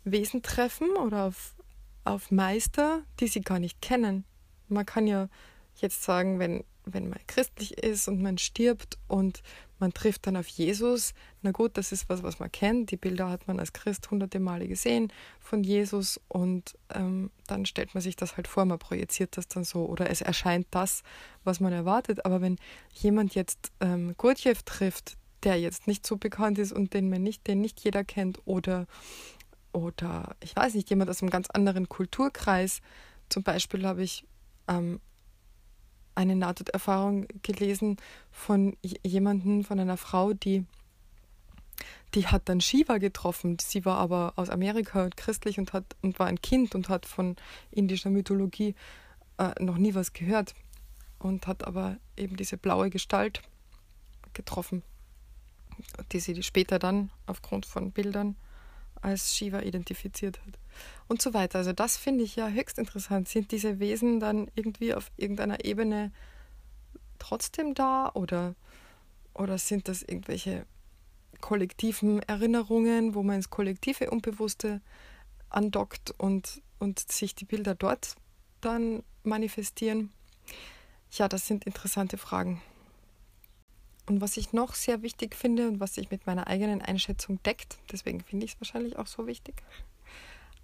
Wesen 0.04 0.42
treffen 0.42 0.90
oder 0.98 1.26
auf, 1.26 1.56
auf 2.04 2.32
Meister, 2.32 3.04
die 3.20 3.28
sie 3.28 3.42
gar 3.42 3.60
nicht 3.60 3.82
kennen. 3.82 4.26
Man 4.68 4.86
kann 4.86 5.08
ja 5.08 5.30
jetzt 5.76 6.04
sagen, 6.04 6.40
wenn, 6.40 6.64
wenn 6.94 7.10
man 7.10 7.20
christlich 7.28 7.78
ist 7.78 8.08
und 8.08 8.22
man 8.22 8.38
stirbt 8.38 8.98
und 9.08 9.42
man 9.80 9.94
trifft 9.94 10.28
dann 10.28 10.36
auf 10.36 10.48
Jesus. 10.48 11.14
Na 11.42 11.52
gut, 11.52 11.78
das 11.78 11.92
ist 11.92 12.10
was, 12.10 12.22
was 12.22 12.40
man 12.40 12.52
kennt. 12.52 12.92
Die 12.92 12.98
Bilder 12.98 13.30
hat 13.30 13.48
man 13.48 13.60
als 13.60 13.74
Christ 13.74 14.12
hunderte 14.12 14.40
Male 14.40 14.68
gesehen 14.68 15.12
von 15.40 15.64
Jesus 15.64 16.20
und 16.28 16.78
ähm, 16.94 17.32
dann 17.48 17.66
stellt 17.66 17.94
man 17.94 18.02
sich 18.02 18.16
das 18.16 18.36
halt 18.36 18.48
vor, 18.48 18.66
man 18.66 18.80
projiziert 18.80 19.38
das 19.38 19.48
dann 19.48 19.64
so 19.64 19.86
oder 19.86 20.10
es 20.10 20.22
erscheint 20.22 20.68
das, 20.72 21.04
was 21.44 21.60
man 21.60 21.74
erwartet. 21.74 22.26
Aber 22.26 22.42
wenn 22.42 22.58
jemand 22.94 23.36
jetzt 23.36 23.72
ähm, 23.80 24.16
Gurdjieff 24.18 24.64
trifft, 24.64 25.18
der 25.44 25.60
jetzt 25.60 25.88
nicht 25.88 26.06
so 26.06 26.18
bekannt 26.18 26.60
ist 26.60 26.74
und 26.74 26.94
den 26.94 27.10
man 27.10 27.24
nicht, 27.24 27.48
den 27.48 27.62
nicht 27.62 27.80
jeder 27.80 28.04
kennt 28.04 28.40
oder 28.46 28.86
oder 29.72 30.36
ich 30.42 30.56
weiß 30.56 30.74
nicht, 30.74 30.90
jemand 30.90 31.10
aus 31.10 31.22
einem 31.22 31.30
ganz 31.30 31.48
anderen 31.50 31.88
Kulturkreis. 31.88 32.82
Zum 33.30 33.44
Beispiel 33.44 33.86
habe 33.86 34.04
ich 34.04 34.26
ähm, 34.68 35.00
eine 36.20 36.36
Nahtoderfahrung 36.36 37.28
gelesen 37.44 37.96
von 38.30 38.76
jemandem, 38.84 39.64
von 39.64 39.80
einer 39.80 39.96
Frau, 39.96 40.34
die, 40.34 40.66
die 42.14 42.28
hat 42.28 42.50
dann 42.50 42.60
Shiva 42.60 42.98
getroffen. 42.98 43.58
Sie 43.62 43.86
war 43.86 43.98
aber 43.98 44.34
aus 44.36 44.50
Amerika 44.50 45.06
und 45.06 45.16
christlich 45.16 45.60
und, 45.60 45.72
hat, 45.72 45.96
und 46.02 46.20
war 46.20 46.28
ein 46.28 46.42
Kind 46.42 46.76
und 46.76 46.90
hat 46.90 47.06
von 47.06 47.38
indischer 47.72 48.10
Mythologie 48.10 48.76
äh, 49.38 49.64
noch 49.64 49.78
nie 49.78 49.96
was 49.96 50.12
gehört 50.12 50.56
und 51.20 51.48
hat 51.48 51.66
aber 51.66 51.98
eben 52.18 52.36
diese 52.36 52.58
blaue 52.58 52.90
Gestalt 52.90 53.42
getroffen, 54.34 54.84
die 56.12 56.20
sie 56.20 56.44
später 56.44 56.80
dann 56.80 57.12
aufgrund 57.28 57.66
von 57.66 57.94
Bildern 57.94 58.36
als 59.02 59.34
Shiva 59.34 59.62
identifiziert 59.62 60.42
hat. 60.46 60.60
Und 61.08 61.22
so 61.22 61.34
weiter. 61.34 61.60
Also 61.60 61.74
das 61.74 61.98
finde 61.98 62.24
ich 62.24 62.36
ja 62.36 62.50
höchst 62.50 62.78
interessant. 62.78 63.28
Sind 63.28 63.52
diese 63.52 63.80
Wesen 63.80 64.20
dann 64.20 64.50
irgendwie 64.56 64.94
auf 64.94 65.12
irgendeiner 65.18 65.66
Ebene 65.66 66.12
trotzdem 67.18 67.74
da 67.74 68.12
oder, 68.14 68.56
oder 69.34 69.58
sind 69.58 69.88
das 69.88 70.02
irgendwelche 70.02 70.66
kollektiven 71.42 72.22
Erinnerungen, 72.24 73.16
wo 73.16 73.24
man 73.24 73.38
ins 73.38 73.50
kollektive 73.50 74.10
Unbewusste 74.10 74.82
andockt 75.50 76.14
und, 76.18 76.62
und 76.80 77.00
sich 77.00 77.36
die 77.36 77.46
Bilder 77.46 77.76
dort 77.76 78.16
dann 78.62 79.04
manifestieren? 79.24 80.12
Ja, 81.12 81.28
das 81.28 81.48
sind 81.48 81.66
interessante 81.66 82.18
Fragen. 82.18 82.62
Und 84.08 84.22
was 84.22 84.38
ich 84.38 84.54
noch 84.54 84.74
sehr 84.74 85.04
wichtig 85.04 85.36
finde 85.36 85.68
und 85.68 85.80
was 85.80 85.96
sich 85.96 86.10
mit 86.10 86.26
meiner 86.26 86.48
eigenen 86.48 86.82
Einschätzung 86.82 87.42
deckt, 87.44 87.78
deswegen 87.92 88.22
finde 88.22 88.46
ich 88.46 88.54
es 88.54 88.62
wahrscheinlich 88.62 88.98
auch 88.98 89.08
so 89.08 89.28
wichtig, 89.28 89.62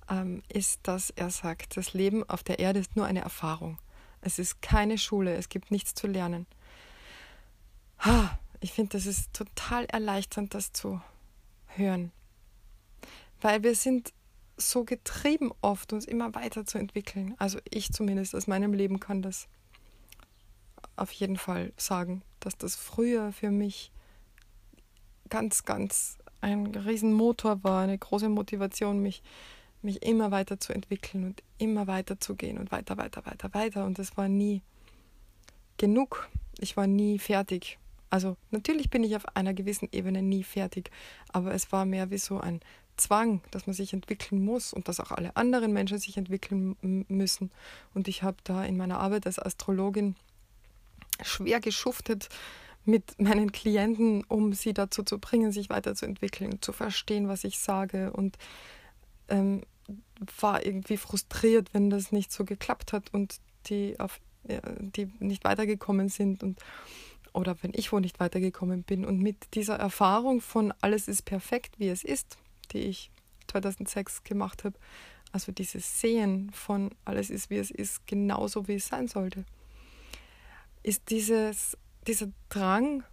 ähm, 0.10 0.44
ist, 0.50 0.80
dass 0.84 1.10
er 1.10 1.30
sagt, 1.30 1.78
das 1.78 1.94
Leben 1.94 2.28
auf 2.30 2.44
der 2.44 2.60
Erde 2.60 2.80
ist 2.80 2.96
nur 2.96 3.06
eine 3.06 3.22
Erfahrung. 3.22 3.78
Es 4.22 4.40
ist 4.40 4.62
keine 4.62 4.98
Schule, 4.98 5.36
es 5.36 5.50
gibt 5.50 5.72
nichts 5.72 5.94
zu 5.94 6.08
lernen. 6.08 6.48
Ha, 8.00 8.38
ich 8.60 8.74
finde, 8.74 8.98
das 8.98 9.06
ist 9.06 9.34
total 9.34 9.86
erleichternd, 9.86 10.54
das 10.54 10.72
zu 10.72 11.02
hören. 11.68 12.12
Weil 13.42 13.64
wir 13.64 13.76
sind 13.76 14.14
so 14.58 14.84
getrieben 14.84 15.52
oft, 15.62 15.94
uns 15.94 16.06
immer 16.06 16.34
weiterzuentwickeln. 16.34 17.36
Also 17.38 17.60
ich 17.70 17.92
zumindest 17.92 18.36
aus 18.36 18.48
meinem 18.48 18.74
Leben 18.74 19.00
kann 19.00 19.22
das 19.22 19.48
auf 20.96 21.12
jeden 21.12 21.38
Fall 21.38 21.74
sagen, 21.78 22.22
dass 22.40 22.58
das 22.58 22.76
früher 22.76 23.32
für 23.34 23.52
mich 23.52 23.92
ganz, 25.30 25.64
ganz 25.66 26.18
ein 26.42 26.68
Riesenmotor 26.68 27.64
war, 27.64 27.84
eine 27.84 27.98
große 27.98 28.30
Motivation, 28.30 29.02
mich, 29.02 29.24
mich 29.86 30.04
immer 30.04 30.32
weiter 30.32 30.60
zu 30.60 30.74
entwickeln 30.74 31.24
und 31.24 31.44
immer 31.58 31.88
weiter 31.88 32.20
zu 32.20 32.36
gehen 32.36 32.58
und 32.58 32.72
weiter, 32.72 32.98
weiter, 32.98 33.26
weiter, 33.26 33.54
weiter. 33.54 33.86
Und 33.86 34.00
es 34.00 34.18
war 34.18 34.28
nie 34.28 34.62
genug. 35.78 36.30
Ich 36.60 36.76
war 36.78 36.88
nie 36.88 37.20
fertig. 37.20 37.78
Also 38.10 38.38
natürlich 38.52 38.90
bin 38.90 39.04
ich 39.04 39.16
auf 39.16 39.36
einer 39.36 39.54
gewissen 39.54 39.90
Ebene 39.92 40.22
nie 40.22 40.44
fertig, 40.44 40.92
aber 41.30 41.54
es 41.54 41.72
war 41.72 41.86
mehr 41.86 42.12
wie 42.12 42.18
so 42.18 42.40
ein 42.40 42.62
Zwang, 42.98 43.42
dass 43.52 43.68
man 43.68 43.74
sich 43.74 43.92
entwickeln 43.94 44.44
muss 44.44 44.72
und 44.72 44.88
dass 44.88 45.02
auch 45.02 45.12
alle 45.12 45.36
anderen 45.36 45.74
Menschen 45.74 45.98
sich 45.98 46.16
entwickeln 46.16 46.78
müssen. 47.10 47.52
Und 47.94 48.08
ich 48.08 48.24
habe 48.24 48.38
da 48.46 48.64
in 48.64 48.78
meiner 48.78 49.00
Arbeit 49.00 49.26
als 49.26 49.38
Astrologin 49.38 50.16
schwer 51.22 51.60
geschuftet, 51.60 52.30
mit 52.86 53.20
meinen 53.20 53.52
Klienten, 53.52 54.24
um 54.26 54.54
sie 54.54 54.74
dazu 54.74 55.04
zu 55.04 55.20
bringen, 55.20 55.52
sich 55.52 55.70
weiterzuentwickeln, 55.70 56.62
zu 56.62 56.72
verstehen, 56.72 57.28
was 57.28 57.44
ich 57.44 57.60
sage 57.60 58.14
und 58.14 58.38
ähm, 59.28 59.64
war 60.40 60.66
irgendwie 60.66 60.98
frustriert, 60.98 61.74
wenn 61.74 61.90
das 61.90 62.12
nicht 62.12 62.32
so 62.32 62.46
geklappt 62.46 62.94
hat 62.94 63.14
und 63.14 63.40
die 63.68 64.00
auf 64.00 64.20
die 64.48 65.12
nicht 65.20 65.44
weitergekommen 65.44 66.10
sind 66.10 66.44
und 66.44 66.60
oder 67.34 67.58
wenn 67.62 67.72
ich 67.76 67.92
wo 67.92 68.00
nicht 68.00 68.20
weitergekommen 68.20 68.84
bin. 68.84 69.06
Und 69.06 69.20
mit 69.20 69.56
dieser 69.56 69.76
Erfahrung 69.76 70.40
von 70.40 70.74
alles 70.82 71.08
ist 71.08 71.24
perfekt, 71.24 71.80
wie 71.80 71.90
es 71.90 72.04
ist, 72.04 72.38
die 72.72 72.80
ich 72.80 73.12
2006 73.48 74.24
gemacht 74.24 74.64
habe, 74.64 74.78
also 75.32 75.52
dieses 75.52 76.00
Sehen 76.00 76.50
von 76.52 76.96
alles 77.04 77.30
ist, 77.30 77.50
wie 77.50 77.58
es 77.58 77.72
ist, 77.72 78.08
genauso 78.08 78.68
wie 78.70 78.76
es 78.76 78.88
sein 78.88 79.10
sollte, 79.10 79.44
ist 80.82 81.10
dieses, 81.10 81.78
dieser 82.08 82.28
Drang, 82.48 83.04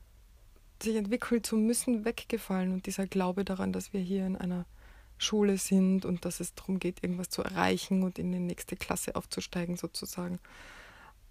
sich 0.81 0.97
entwickeln 0.97 1.43
zu 1.43 1.57
müssen, 1.57 2.05
weggefallen. 2.05 2.73
Und 2.73 2.87
dieser 2.87 3.07
Glaube 3.07 3.45
daran, 3.45 3.73
dass 3.73 3.93
wir 3.93 4.01
hier 4.01 4.27
in 4.27 4.37
einer 4.37 4.67
Schule 5.23 5.57
sind 5.59 6.05
und 6.05 6.25
dass 6.25 6.41
es 6.41 6.55
darum 6.55 6.79
geht, 6.79 7.03
irgendwas 7.03 7.31
zu 7.31 7.43
erreichen 7.43 8.03
und 8.03 8.19
in 8.19 8.33
die 8.33 8.39
nächste 8.39 8.77
Klasse 8.77 9.17
aufzusteigen 9.17 9.77
sozusagen. 9.77 10.39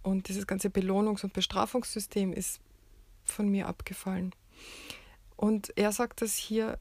Und 0.04 0.28
dieses 0.28 0.48
ganze 0.48 0.70
Belohnungs- 0.70 1.24
und 1.24 1.34
Bestrafungssystem 1.34 2.34
ist 2.34 2.60
von 3.24 3.50
mir 3.50 3.68
abgefallen. 3.68 4.34
Und 5.36 5.76
er 5.78 5.92
sagt 5.92 6.22
das 6.22 6.36
hier 6.36 6.80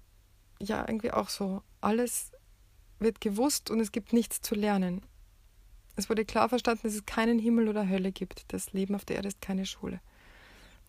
ja 0.58 0.80
irgendwie 0.86 1.10
auch 1.12 1.28
so. 1.28 1.62
Alles 1.80 2.32
wird 2.98 3.20
gewusst 3.20 3.70
und 3.70 3.80
es 3.80 3.92
gibt 3.92 4.12
nichts 4.12 4.40
zu 4.40 4.54
lernen. 4.54 5.02
Es 5.96 6.08
wurde 6.08 6.24
klar 6.24 6.48
verstanden, 6.48 6.82
dass 6.84 6.94
es 6.94 7.06
keinen 7.06 7.38
Himmel 7.38 7.68
oder 7.68 7.88
Hölle 7.88 8.12
gibt. 8.12 8.52
Das 8.52 8.72
Leben 8.72 8.94
auf 8.94 9.04
der 9.04 9.16
Erde 9.16 9.28
ist 9.28 9.40
keine 9.40 9.66
Schule. 9.66 10.00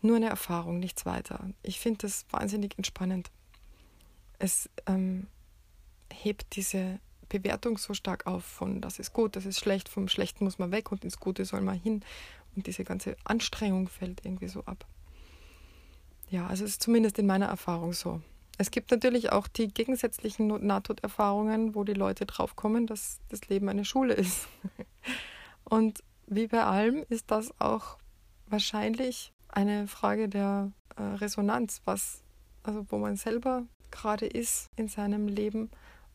Nur 0.01 0.15
eine 0.15 0.29
Erfahrung, 0.29 0.79
nichts 0.79 1.05
weiter. 1.05 1.49
Ich 1.63 1.79
finde 1.79 1.99
das 1.99 2.25
wahnsinnig 2.31 2.77
entspannend. 2.77 3.31
Es 4.39 4.69
ähm, 4.87 5.27
hebt 6.12 6.56
diese 6.56 7.00
Bewertung 7.30 7.77
so 7.77 7.94
stark 7.94 8.27
auf 8.27 8.44
von 8.44 8.82
das 8.82 9.00
ist 9.00 9.13
gut, 9.13 9.36
das 9.36 9.46
ist 9.46 9.60
schlecht, 9.60 9.89
vom 9.89 10.08
Schlechten 10.08 10.44
muss 10.44 10.60
man 10.60 10.72
weg 10.72 10.91
und 10.91 11.03
ins 11.03 11.20
Gute 11.20 11.46
soll 11.46 11.62
man 11.62 11.77
hin. 11.77 12.03
Und 12.56 12.68
diese 12.68 12.84
ganze 12.84 13.15
Anstrengung 13.24 13.88
fällt 13.88 14.25
irgendwie 14.25 14.50
so 14.50 14.62
ab. 14.65 14.86
Ja, 16.30 16.48
also 16.48 16.65
es 16.65 16.72
ist 16.72 16.84
zumindest 16.84 17.18
in 17.20 17.25
meiner 17.25 17.46
Erfahrung 17.46 17.94
so. 17.94 18.22
Es 18.58 18.72
gibt 18.72 18.91
natürlich 18.91 19.32
auch 19.32 19.48
die 19.48 19.70
gegensätzlichen 19.70 20.48
Nahtoderfahrungen, 20.48 21.74
wo 21.74 21.84
die 21.84 21.94
Leute 21.94 22.25
draufkommen, 22.25 22.86
dass 22.86 23.20
das 23.30 23.48
Leben 23.48 23.70
eine 23.70 23.86
Schule 23.86 24.13
ist. 24.13 24.48
Und 25.63 26.03
wie 26.27 26.48
bei 26.48 26.63
allem 26.63 27.06
ist 27.10 27.32
das 27.32 27.60
auch 27.60 27.98
wahrscheinlich 28.48 29.34
eine 29.48 29.88
Frage 29.88 30.30
der 30.30 30.72
äh, 30.96 31.01
Resonanz, 31.01 31.82
was, 31.86 32.24
also 32.63 32.86
wo 32.89 32.98
man 32.98 33.15
selber 33.15 33.63
gerade 33.89 34.25
ist 34.25 34.70
in 34.75 34.88
seinem 34.88 35.27
Leben 35.27 35.70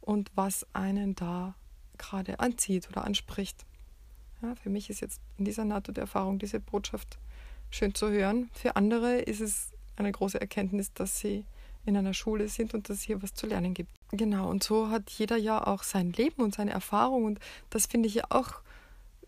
und 0.06 0.30
was 0.34 0.64
einen 0.72 1.14
da 1.14 1.54
gerade 1.98 2.40
anzieht 2.40 2.88
oder 2.88 3.04
anspricht. 3.04 3.66
Ja, 4.40 4.54
für 4.54 4.70
mich 4.70 4.88
ist 4.88 5.00
jetzt 5.00 5.20
in 5.36 5.44
dieser 5.44 5.64
Nahtoderfahrung 5.64 6.38
diese 6.38 6.60
Botschaft 6.60 7.18
schön 7.70 7.94
zu 7.94 8.08
hören. 8.10 8.48
Für 8.54 8.76
andere 8.76 9.18
ist 9.18 9.40
es 9.40 9.72
eine 9.96 10.12
große 10.12 10.40
Erkenntnis, 10.40 10.92
dass 10.94 11.18
sie 11.18 11.44
in 11.84 11.96
einer 11.96 12.14
Schule 12.14 12.48
sind 12.48 12.72
und 12.72 12.88
dass 12.88 12.98
es 12.98 13.02
hier 13.02 13.22
was 13.22 13.34
zu 13.34 13.46
lernen 13.46 13.74
gibt. 13.74 13.90
Genau, 14.12 14.48
und 14.48 14.62
so 14.62 14.90
hat 14.90 15.10
jeder 15.10 15.36
ja 15.36 15.66
auch 15.66 15.82
sein 15.82 16.12
Leben 16.12 16.42
und 16.42 16.54
seine 16.54 16.70
Erfahrung. 16.70 17.24
Und 17.24 17.40
das 17.70 17.86
finde 17.86 18.08
ich 18.08 18.14
ja 18.14 18.24
auch 18.28 18.60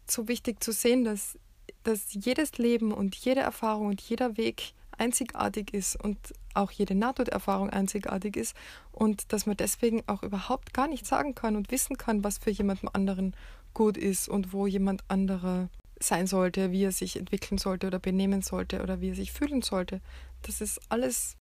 so 0.06 0.28
wichtig 0.28 0.62
zu 0.62 0.72
sehen, 0.72 1.04
dass, 1.04 1.38
dass 1.82 2.12
jedes 2.12 2.58
Leben 2.58 2.92
und 2.92 3.16
jede 3.16 3.40
Erfahrung 3.40 3.88
und 3.88 4.00
jeder 4.00 4.36
Weg 4.36 4.74
einzigartig 4.98 5.72
ist 5.72 5.96
und 6.02 6.18
auch 6.54 6.70
jede 6.70 6.94
Nahtoderfahrung 6.94 7.70
einzigartig 7.70 8.36
ist 8.36 8.56
und 8.92 9.32
dass 9.32 9.46
man 9.46 9.56
deswegen 9.56 10.02
auch 10.06 10.22
überhaupt 10.22 10.74
gar 10.74 10.88
nicht 10.88 11.06
sagen 11.06 11.34
kann 11.34 11.56
und 11.56 11.70
wissen 11.70 11.96
kann, 11.96 12.24
was 12.24 12.38
für 12.38 12.50
jemanden 12.50 12.88
anderen 12.88 13.34
gut 13.74 13.96
ist 13.96 14.28
und 14.28 14.52
wo 14.52 14.66
jemand 14.66 15.02
anderer 15.08 15.68
sein 16.00 16.26
sollte, 16.26 16.70
wie 16.70 16.84
er 16.84 16.92
sich 16.92 17.16
entwickeln 17.16 17.58
sollte 17.58 17.86
oder 17.86 17.98
benehmen 17.98 18.42
sollte 18.42 18.82
oder 18.82 19.00
wie 19.00 19.10
er 19.10 19.14
sich 19.14 19.32
fühlen 19.32 19.62
sollte. 19.62 20.00
Das 20.42 20.60
ist 20.60 20.80
alles 20.88 21.36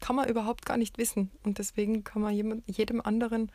kann 0.00 0.16
man 0.16 0.28
überhaupt 0.28 0.66
gar 0.66 0.76
nicht 0.76 0.98
wissen. 0.98 1.30
Und 1.44 1.58
deswegen 1.58 2.02
kann 2.02 2.22
man 2.22 2.62
jedem 2.66 3.00
anderen 3.00 3.52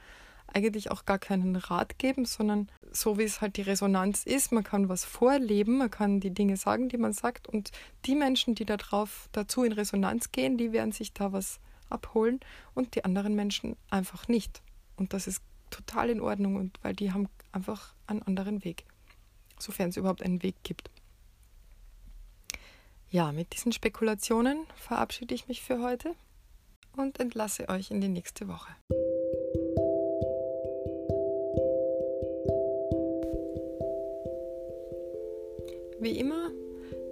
eigentlich 0.47 0.91
auch 0.91 1.05
gar 1.05 1.19
keinen 1.19 1.55
Rat 1.55 1.97
geben, 1.97 2.25
sondern 2.25 2.69
so 2.91 3.17
wie 3.17 3.23
es 3.23 3.41
halt 3.41 3.57
die 3.57 3.61
Resonanz 3.61 4.23
ist, 4.23 4.51
man 4.51 4.63
kann 4.63 4.89
was 4.89 5.03
vorleben, 5.03 5.77
man 5.77 5.91
kann 5.91 6.19
die 6.19 6.33
Dinge 6.33 6.57
sagen, 6.57 6.89
die 6.89 6.97
man 6.97 7.13
sagt 7.13 7.47
und 7.47 7.71
die 8.05 8.15
Menschen, 8.15 8.55
die 8.55 8.65
darauf 8.65 9.29
dazu 9.31 9.63
in 9.63 9.73
Resonanz 9.73 10.31
gehen, 10.31 10.57
die 10.57 10.71
werden 10.71 10.91
sich 10.91 11.13
da 11.13 11.33
was 11.33 11.59
abholen 11.89 12.39
und 12.73 12.95
die 12.95 13.05
anderen 13.05 13.35
Menschen 13.35 13.75
einfach 13.89 14.27
nicht. 14.27 14.61
Und 14.95 15.13
das 15.13 15.27
ist 15.27 15.41
total 15.69 16.09
in 16.09 16.21
Ordnung 16.21 16.55
und 16.55 16.79
weil 16.83 16.93
die 16.93 17.11
haben 17.11 17.27
einfach 17.51 17.93
einen 18.07 18.21
anderen 18.21 18.63
Weg, 18.63 18.85
sofern 19.59 19.89
es 19.89 19.97
überhaupt 19.97 20.23
einen 20.23 20.41
Weg 20.41 20.55
gibt. 20.63 20.89
Ja, 23.09 23.31
mit 23.31 23.53
diesen 23.53 23.71
Spekulationen 23.71 24.65
verabschiede 24.75 25.35
ich 25.35 25.47
mich 25.47 25.61
für 25.61 25.81
heute 25.81 26.15
und 26.97 27.19
entlasse 27.19 27.69
euch 27.69 27.91
in 27.91 28.01
die 28.01 28.09
nächste 28.09 28.47
Woche. 28.47 28.75
Wie 36.05 36.19
immer, 36.19 36.51